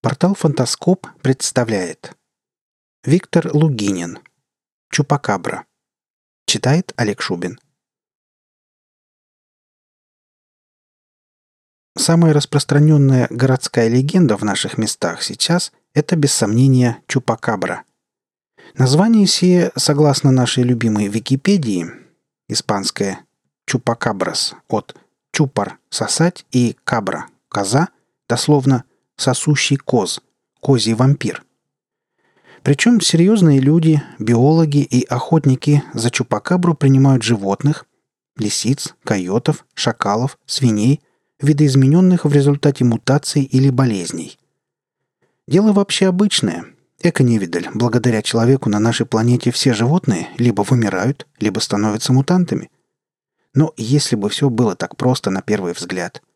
[0.00, 2.16] Портал «Фантаскоп» представляет.
[3.02, 4.20] Виктор Лугинин.
[4.92, 5.66] Чупакабра
[6.46, 7.58] Читает Олег Шубин.
[11.96, 17.82] Самая распространенная городская легенда в наших местах сейчас– это, без сомнения, Чупакабра.
[18.74, 21.90] Название сие, согласно нашей любимой Википедии,
[22.48, 23.26] испанское
[23.66, 24.94] «чупакабрас» от
[25.32, 27.88] «чупар»– «сосать» и «кабра»– «коза»,
[28.28, 28.84] дословно
[29.18, 30.22] сосущий коз,
[30.60, 31.44] козий вампир.
[32.62, 37.86] Причем серьезные люди, биологи и охотники за чупакабру принимают животных,
[38.36, 41.00] лисиц, койотов, шакалов, свиней,
[41.40, 44.38] видоизмененных в результате мутаций или болезней.
[45.46, 46.64] Дело вообще обычное.
[47.00, 47.68] Эко-невидаль.
[47.74, 52.70] Благодаря человеку на нашей планете все животные либо вымирают, либо становятся мутантами.
[53.54, 56.22] Но если бы все было так просто на первый взгляд–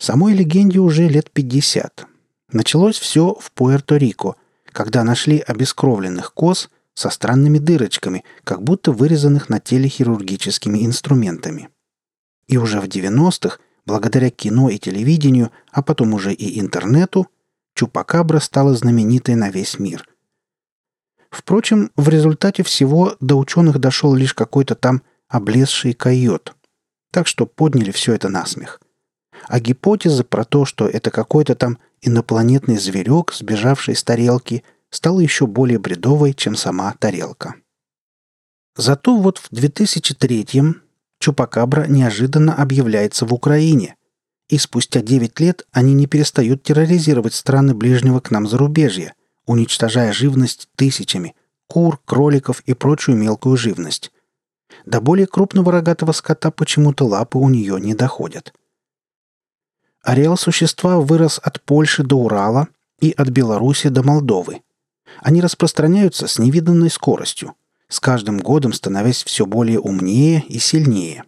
[0.00, 2.06] Самой легенде уже лет 50.
[2.52, 4.36] Началось все в Пуэрто-Рико,
[4.72, 11.68] когда нашли обескровленных коз со странными дырочками, как будто вырезанных на теле хирургическими инструментами.
[12.48, 17.28] И уже в 90-х, благодаря кино и телевидению, а потом уже и интернету,
[17.74, 20.08] Чупакабра стала знаменитой на весь мир.
[21.30, 26.56] Впрочем, в результате всего до ученых дошел лишь какой-то там облезший койот.
[27.12, 28.80] Так что подняли все это на смех–
[29.50, 35.48] а гипотеза про то, что это какой-то там инопланетный зверек, сбежавший с тарелки, стала еще
[35.48, 37.56] более бредовой, чем сама тарелка.
[38.76, 40.82] Зато вот в 2003-м
[41.18, 43.96] Чупакабра неожиданно объявляется в Украине,
[44.48, 49.14] и спустя 9 лет они не перестают терроризировать страны ближнего к нам зарубежья,
[49.46, 51.34] уничтожая живность тысячами–
[51.66, 54.12] кур, кроликов и прочую мелкую живность.
[54.86, 58.54] До более крупного рогатого скота почему-то лапы у нее не доходят–
[60.02, 62.68] Ареал существа вырос от Польши до Урала
[63.00, 64.62] и от Беларуси до Молдовы.
[65.20, 67.54] Они распространяются с невиданной скоростью,
[67.88, 71.24] с каждым годом становясь все более умнее и сильнее.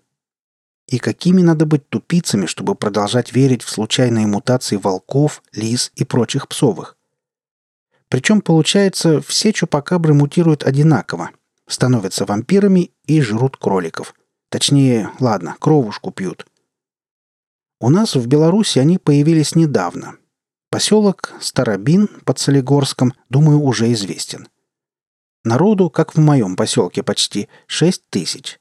[0.87, 6.49] И какими надо быть тупицами, чтобы продолжать верить в случайные мутации волков, лис и прочих
[6.49, 6.97] псовых?
[8.09, 11.31] Причем, получается, все чупакабры мутируют одинаково,
[11.67, 14.15] становятся вампирами и жрут кроликов.
[14.49, 16.47] Точнее, ладно, кровушку пьют–
[17.83, 20.15] у нас в Беларуси они появились недавно.
[20.71, 24.49] Поселок Старобин под Солигорском, думаю, уже известен.
[25.43, 28.61] Народу, как в моем поселке почти, шесть тысяч.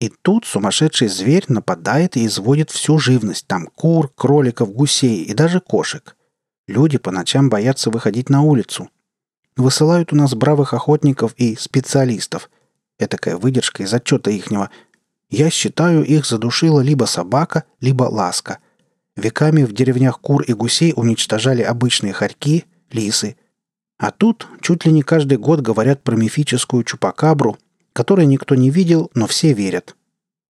[0.00, 3.46] И тут сумасшедший зверь нападает и изводит всю живность.
[3.46, 6.16] Там кур, кроликов, гусей и даже кошек.
[6.66, 8.90] Люди по ночам боятся выходить на улицу.
[9.56, 12.50] Высылают у нас бравых охотников и специалистов.
[12.98, 14.70] Этакая выдержка из отчета ихнего,
[15.30, 18.58] я считаю, их задушила либо собака, либо ласка.
[19.16, 23.36] Веками в деревнях кур и гусей уничтожали обычные хорьки, лисы.
[23.96, 27.58] А тут чуть ли не каждый год говорят про мифическую чупакабру,
[27.92, 29.96] которой никто не видел, но все верят.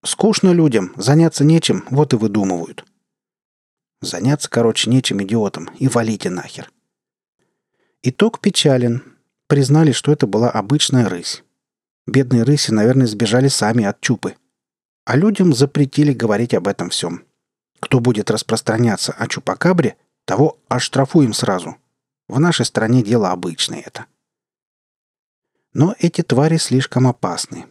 [0.03, 2.85] Скучно людям, заняться нечем, вот и выдумывают.
[4.01, 6.71] Заняться, короче, нечем идиотам, и валите нахер.
[8.03, 9.03] Итог печален.
[9.47, 11.43] Признали, что это была обычная рысь.
[12.07, 14.35] Бедные рыси, наверное, сбежали сами от чупы–
[15.05, 17.23] а людям запретили говорить об этом всем.
[17.79, 19.95] Кто будет распространяться о чупакабре,
[20.25, 21.77] того оштрафуем сразу.
[22.27, 24.07] В нашей стране дело обычное это.
[25.73, 27.65] Но эти твари слишком опасны.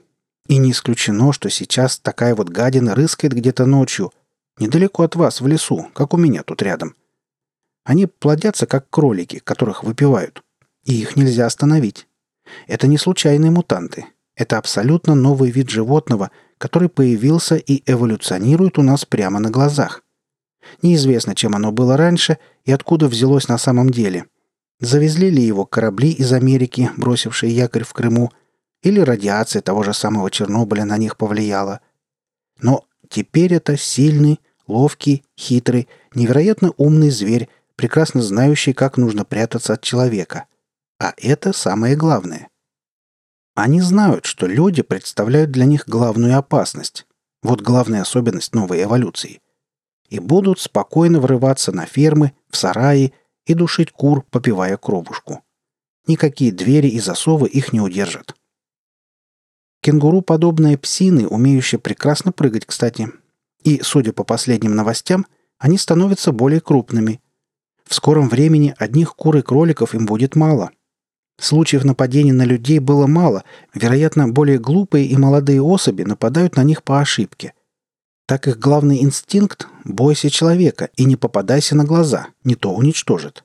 [0.47, 4.13] И не исключено, что сейчас такая вот гадина рыскает где-то ночью,
[4.59, 6.95] недалеко от вас, в лесу, как у меня тут рядом.
[7.83, 10.45] Они плодятся, как кролики, которых выпивают.
[10.85, 12.07] И их нельзя остановить.
[12.67, 14.07] Это не случайные мутанты.
[14.37, 16.31] Это абсолютно новый вид животного–
[16.65, 20.03] который появился и эволюционирует у нас прямо на глазах.
[20.81, 24.25] Неизвестно, чем оно было раньше и откуда взялось на самом деле.
[24.81, 28.33] Завезли ли его корабли из Америки, бросившие якорь в Крыму,
[28.83, 31.81] или радиация того же самого Чернобыля на них повлияла.
[32.63, 39.83] Но теперь это сильный, ловкий, хитрый, невероятно умный зверь, прекрасно знающий, как нужно прятаться от
[39.83, 40.47] человека.
[40.99, 42.49] А это самое главное.
[43.55, 47.07] Они знают, что люди представляют для них главную опасность.
[47.43, 49.41] Вот главная особенность новой эволюции.
[50.09, 53.13] И будут спокойно врываться на фермы, в сараи
[53.47, 55.45] и душить кур, попивая кровушку.
[56.07, 58.35] Никакие двери и засовы их не удержат.
[59.81, 63.11] Кенгуру подобные псины, умеющие прекрасно прыгать, кстати.
[63.63, 65.27] И, судя по последним новостям,
[65.59, 67.21] они становятся более крупными.
[67.85, 70.71] В скором времени одних кур и кроликов им будет мало–
[71.39, 76.83] Случаев нападений на людей было мало, вероятно, более глупые и молодые особи нападают на них
[76.83, 77.55] по ошибке.
[78.27, 83.45] так их главный инстинкт– бойся человека и не попадайся на глаза, не то уничтожит.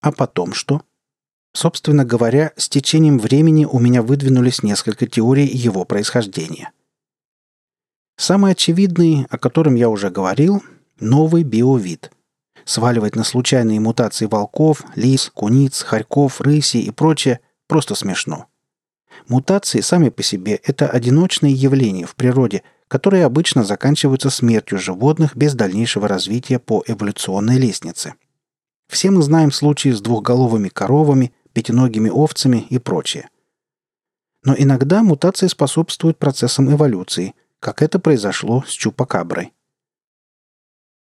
[0.00, 0.82] А потом что?
[1.52, 6.72] Собственно говоря, с течением времени у меня выдвинулись несколько теорий его происхождения.
[8.16, 10.62] Самый очевидный, о котором я уже говорил–
[11.00, 12.10] новый биовид.
[12.64, 18.46] Сваливать на случайные мутации волков, лис, куниц, хорьков, рыси и прочее просто смешно.
[19.28, 25.54] Мутации сами по себе– это одиночные явления в природе, которые обычно заканчиваются смертью животных без
[25.54, 28.14] дальнейшего развития по эволюционной лестнице.
[28.88, 33.28] Все мы знаем случаи с двухголовыми коровами, пятиногими овцами и прочее.
[34.44, 39.52] Но иногда мутации способствуют процессам эволюции, как это произошло с чупакаброй.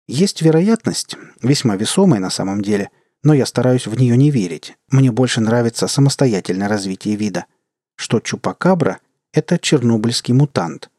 [0.08, 2.90] Есть вероятность, весьма весомая на самом деле,
[3.24, 4.76] но я стараюсь в нее не верить.
[4.90, 7.46] Мне больше нравится самостоятельное развитие вида,
[7.96, 9.00] что чупакабра–
[9.34, 10.90] это чернобыльский мутант–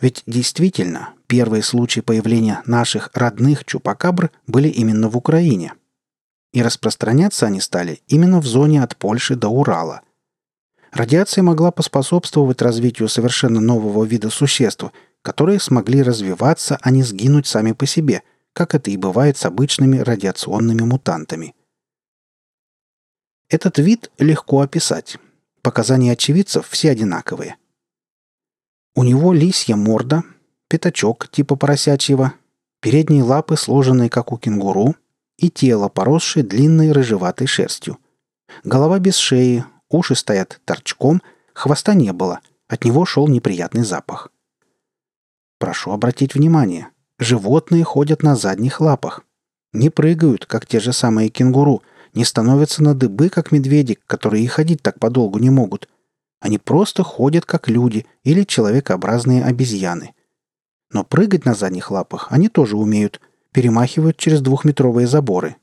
[0.00, 5.74] ведь действительно, первые случаи появления наших родных чупакабр были именно в Украине.
[6.52, 10.02] И распространяться они стали именно в зоне от Польши до Урала.
[10.92, 14.84] Радиация могла поспособствовать развитию совершенно нового вида существ,
[15.24, 18.22] которые смогли развиваться, а не сгинуть сами по себе,
[18.52, 21.56] как это и бывает с обычными радиационными мутантами.
[23.48, 25.18] Этот вид легко описать.
[25.62, 27.56] Показания очевидцев все одинаковые–
[28.96, 30.22] у него лисья морда,
[30.68, 32.34] пятачок типа поросячьего,
[32.80, 34.94] передние лапы сложенные, как у кенгуру,
[35.36, 37.98] и тело, поросшее длинной рыжеватой шерстью.
[38.62, 41.22] Голова без шеи, уши стоят торчком,
[41.54, 42.38] хвоста не было,
[42.68, 44.30] от него шел неприятный запах.
[45.64, 46.88] Прошу обратить внимание,
[47.18, 49.24] животные ходят на задних лапах.
[49.72, 51.82] Не прыгают, как те же самые кенгуру,
[52.12, 55.88] не становятся на дыбы, как медведи, которые и ходить так подолгу не могут,
[56.38, 60.12] они просто ходят как люди или человекообразные обезьяны.
[60.92, 65.56] Но прыгать на задних лапах они тоже умеют, перемахивают через двухметровые заборы.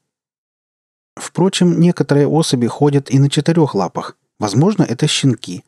[1.15, 4.17] Впрочем, некоторые особи ходят и на четырех лапах.
[4.39, 5.63] Возможно, это щенки.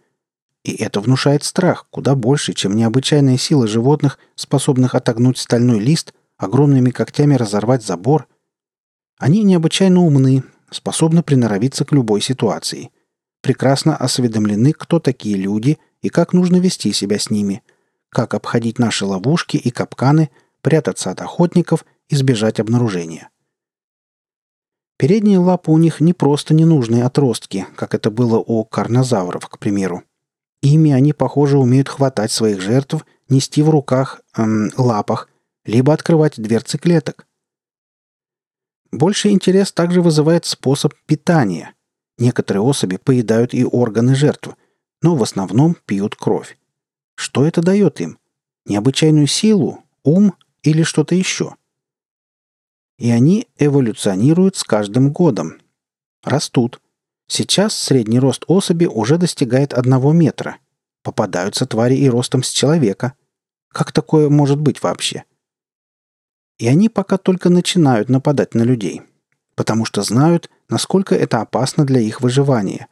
[0.63, 6.89] И это внушает страх куда больше, чем необычайная сила животных, способных отогнуть стальной лист, огромными
[6.89, 8.27] когтями разорвать забор.
[9.17, 12.91] Они необычайно умны, способны приноровиться к любой ситуации–
[13.43, 17.61] прекрасно осведомлены, кто такие люди и как нужно вести себя с ними,
[18.09, 20.31] как обходить наши ловушки и капканы,
[20.61, 23.29] прятаться от охотников, избежать обнаружения.
[24.97, 30.03] Передние лапы у них не просто ненужные отростки, как это было у карнозавров, к примеру.
[30.63, 35.29] Ими они, похоже, умеют хватать своих жертв, нести в руках, эм, лапах,
[35.65, 37.27] либо открывать дверцы клеток.
[38.91, 41.75] Больше интерес также вызывает способ питания–
[42.17, 44.55] Некоторые особи поедают и органы жертв,
[45.01, 46.57] но в основном пьют кровь.
[47.15, 48.19] Что это дает им?
[48.65, 51.55] Необычайную силу, ум или что-то еще?
[52.99, 55.59] И они эволюционируют с каждым годом.
[56.23, 56.79] Растут.
[57.27, 60.57] Сейчас средний рост особи уже достигает одного метра.
[61.03, 63.13] Попадаются твари и ростом с человека.
[63.69, 65.23] Как такое может быть вообще?
[66.57, 69.01] И они пока только начинают нападать на людей–
[69.55, 72.87] потому что знают, насколько это опасно для их выживания.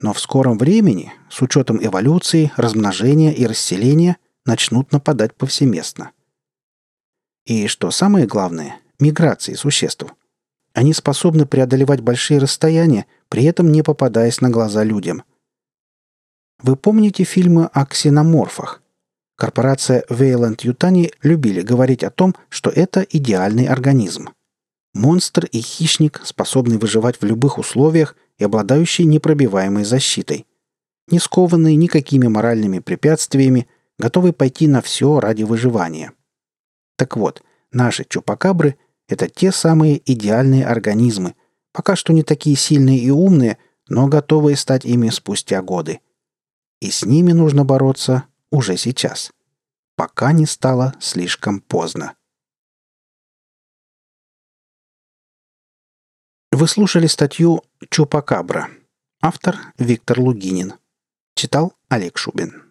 [0.00, 6.12] Но в скором времени, с учетом эволюции, размножения и расселения, начнут нападать повсеместно.
[7.44, 10.06] И что самое главное, миграции существ.
[10.72, 15.22] Они способны преодолевать большие расстояния, при этом не попадаясь на глаза людям.
[16.62, 18.82] Вы помните фильмы о ксеноморфах?
[19.36, 24.30] Корпорация Wayland Ютани любили говорить о том, что это идеальный организм–
[24.92, 30.46] Монстр и хищник, способный выживать в любых условиях и обладающий непробиваемой защитой.
[31.08, 36.12] Не скованный никакими моральными препятствиями, готовый пойти на все ради выживания.
[36.96, 38.76] Так вот, наши чупакабры–
[39.10, 41.34] это те самые идеальные организмы,
[41.72, 46.00] пока что не такие сильные и умные, но готовые стать ими спустя годы.
[46.80, 49.32] И с ними нужно бороться уже сейчас,
[49.96, 52.14] пока не стало слишком поздно.
[56.52, 58.70] Вы слушали статью «Чупакабра».
[59.20, 60.74] Автор Виктор Лугинин.
[61.34, 62.69] Читал Олег Шубин.